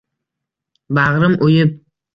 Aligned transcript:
Bag’rim 1.01 1.39
o’yib 1.49 1.81